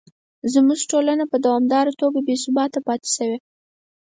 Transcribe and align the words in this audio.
زموږ 0.53 0.79
ټولنه 0.91 1.23
په 1.31 1.37
دوامداره 1.45 1.91
توګه 2.01 2.19
بې 2.25 2.35
ثباته 2.43 2.79
پاتې 2.87 3.09
شوې. 3.15 3.37